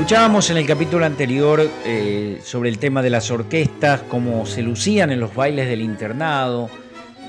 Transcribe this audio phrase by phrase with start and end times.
[0.00, 5.12] Escuchábamos en el capítulo anterior eh, sobre el tema de las orquestas, cómo se lucían
[5.12, 6.70] en los bailes del internado.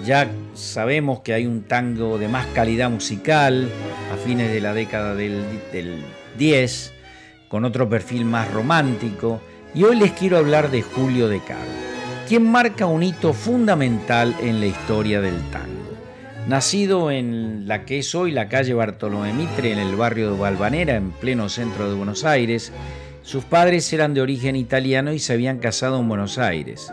[0.05, 3.69] Ya sabemos que hay un tango de más calidad musical
[4.13, 6.01] a fines de la década del, del
[6.37, 6.93] 10,
[7.49, 9.41] con otro perfil más romántico.
[9.75, 11.59] Y hoy les quiero hablar de Julio de Caro,
[12.25, 15.80] quien marca un hito fundamental en la historia del tango.
[16.47, 20.95] Nacido en la que es hoy la calle Bartolomé Mitre, en el barrio de Valvanera,
[20.95, 22.73] en pleno centro de Buenos Aires,
[23.21, 26.91] sus padres eran de origen italiano y se habían casado en Buenos Aires.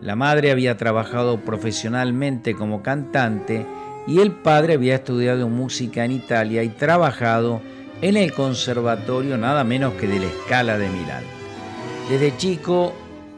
[0.00, 3.66] La madre había trabajado profesionalmente como cantante
[4.06, 7.60] y el padre había estudiado música en Italia y trabajado
[8.02, 11.24] en el conservatorio nada menos que de la Scala de Milán.
[12.08, 12.94] Desde chico,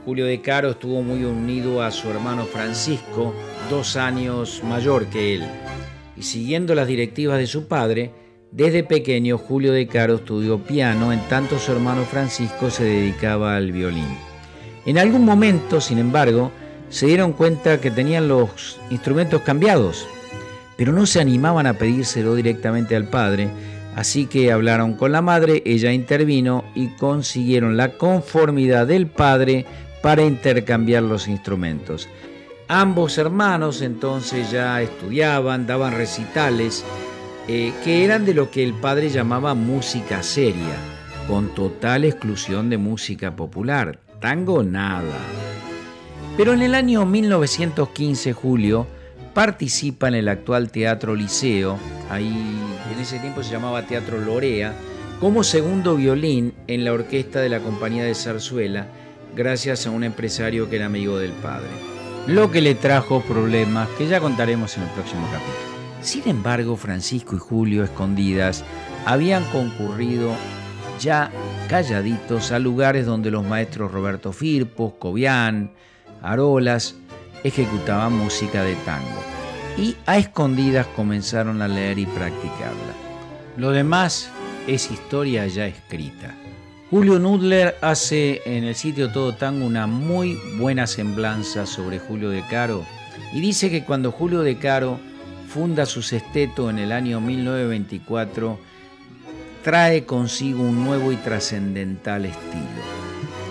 [0.09, 3.35] Julio de Caro estuvo muy unido a su hermano Francisco,
[3.69, 5.43] dos años mayor que él,
[6.17, 8.13] y siguiendo las directivas de su padre,
[8.51, 13.71] desde pequeño Julio de Caro estudió piano, en tanto su hermano Francisco se dedicaba al
[13.71, 14.09] violín.
[14.87, 16.53] En algún momento, sin embargo,
[16.89, 20.09] se dieron cuenta que tenían los instrumentos cambiados,
[20.79, 23.51] pero no se animaban a pedírselo directamente al padre,
[23.95, 29.67] así que hablaron con la madre, ella intervino y consiguieron la conformidad del padre
[30.03, 32.09] para intercambiar los instrumentos.
[32.69, 36.85] Ambos hermanos entonces ya estudiaban, daban recitales,
[37.49, 40.77] eh, que eran de lo que el padre llamaba música seria,
[41.27, 44.01] con total exclusión de música popular.
[44.21, 45.17] Tango nada.
[46.37, 48.87] Pero en el año 1915, Julio,
[49.33, 51.79] participa en el actual Teatro Liceo,
[52.11, 52.59] ahí
[52.93, 54.75] en ese tiempo se llamaba Teatro Lorea,
[55.21, 58.87] como segundo violín en la orquesta de la Compañía de Zarzuela,
[59.39, 61.71] gracias a un empresario que era amigo del padre
[62.27, 65.79] lo que le trajo problemas que ya contaremos en el próximo capítulo.
[66.03, 68.65] Sin embargo, Francisco y Julio, escondidas,
[69.07, 70.33] habían concurrido
[71.01, 71.31] ya
[71.71, 75.71] calladitos a lugares donde los maestros Roberto Firpo, Cobian,
[76.21, 76.97] Arolas
[77.45, 79.23] ejecutaban música de tango
[79.79, 82.93] y a escondidas comenzaron a leer y practicarla.
[83.57, 84.29] Lo demás
[84.67, 86.35] es historia ya escrita.
[86.91, 92.43] Julio Nudler hace en el sitio Todo Tango una muy buena semblanza sobre Julio de
[92.49, 92.83] Caro
[93.35, 94.99] y dice que cuando Julio de Caro
[95.49, 98.59] funda su sexteto en el año 1924,
[99.63, 102.63] trae consigo un nuevo y trascendental estilo.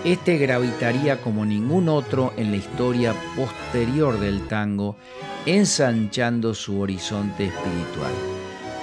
[0.04, 4.98] Este gravitaría como ningún otro en la historia posterior del tango,
[5.46, 8.37] ensanchando su horizonte espiritual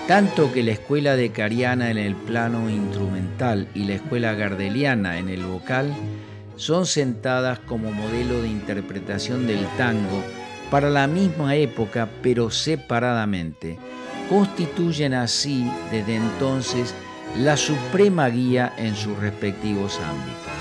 [0.07, 5.31] tanto que la escuela de Cariana en el plano instrumental y la escuela gardeliana en
[5.31, 5.95] el vocal
[6.57, 10.23] son sentadas como modelo de interpretación del tango
[10.71, 13.79] para la misma época pero separadamente.
[14.29, 16.95] Constituyen así desde entonces
[17.39, 20.55] la suprema guía en sus respectivos ámbitos.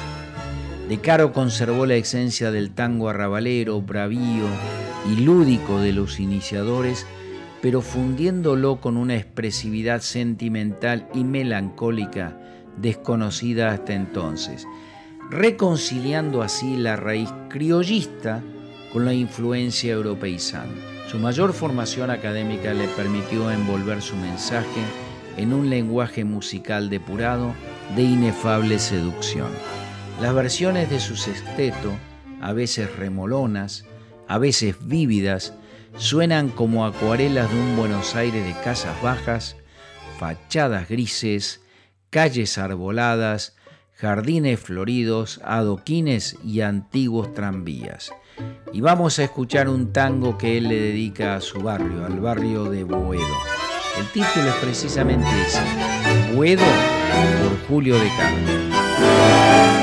[0.87, 4.45] De Caro conservó la esencia del tango arrabalero, bravío
[5.11, 7.05] y lúdico de los iniciadores,
[7.63, 12.37] pero fundiéndolo con una expresividad sentimental y melancólica
[12.75, 14.67] desconocida hasta entonces,
[15.29, 18.43] reconciliando así la raíz criollista
[18.91, 20.75] con la influencia europeizante.
[21.07, 24.81] Su mayor formación académica le permitió envolver su mensaje
[25.37, 27.53] en un lenguaje musical depurado
[27.95, 29.47] de inefable seducción.
[30.19, 31.93] Las versiones de su sexteto,
[32.41, 33.85] a veces remolonas,
[34.27, 35.53] a veces vívidas,
[35.97, 39.55] suenan como acuarelas de un Buenos Aires de casas bajas,
[40.17, 41.61] fachadas grises,
[42.09, 43.55] calles arboladas,
[43.95, 48.11] jardines floridos, adoquines y antiguos tranvías.
[48.71, 52.65] Y vamos a escuchar un tango que él le dedica a su barrio, al barrio
[52.65, 53.23] de Boedo.
[53.99, 55.61] El título es precisamente ese,
[56.33, 56.63] Boedo
[57.43, 59.82] por Julio de Carmen.